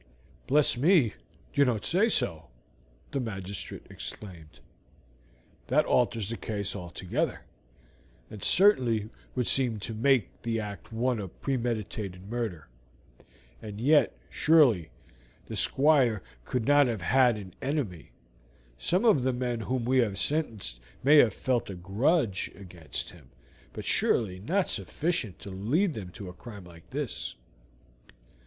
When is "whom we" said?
19.59-19.99